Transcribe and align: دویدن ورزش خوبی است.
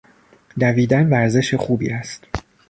دویدن 0.59 1.09
ورزش 1.09 1.53
خوبی 1.55 1.89
است. 1.89 2.27